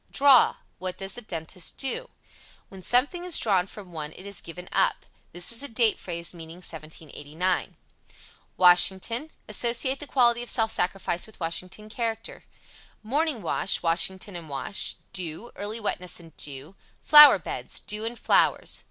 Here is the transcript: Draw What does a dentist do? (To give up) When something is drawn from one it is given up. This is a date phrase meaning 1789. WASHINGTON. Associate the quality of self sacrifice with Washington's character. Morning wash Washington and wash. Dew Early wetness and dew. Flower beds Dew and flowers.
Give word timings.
Draw 0.09 0.55
What 0.79 0.97
does 0.97 1.15
a 1.19 1.21
dentist 1.21 1.77
do? 1.77 1.87
(To 1.87 1.91
give 1.95 2.03
up) 2.05 2.09
When 2.69 2.81
something 2.81 3.23
is 3.23 3.37
drawn 3.37 3.67
from 3.67 3.91
one 3.91 4.13
it 4.13 4.25
is 4.25 4.41
given 4.41 4.67
up. 4.71 5.05
This 5.31 5.51
is 5.51 5.61
a 5.61 5.67
date 5.67 5.99
phrase 5.99 6.33
meaning 6.33 6.55
1789. 6.55 7.77
WASHINGTON. 8.57 9.29
Associate 9.47 9.99
the 9.99 10.07
quality 10.07 10.41
of 10.41 10.49
self 10.49 10.71
sacrifice 10.71 11.27
with 11.27 11.39
Washington's 11.39 11.93
character. 11.93 12.45
Morning 13.03 13.43
wash 13.43 13.83
Washington 13.83 14.35
and 14.35 14.49
wash. 14.49 14.95
Dew 15.13 15.51
Early 15.55 15.79
wetness 15.79 16.19
and 16.19 16.35
dew. 16.35 16.75
Flower 17.03 17.37
beds 17.37 17.79
Dew 17.79 18.03
and 18.03 18.17
flowers. 18.17 18.79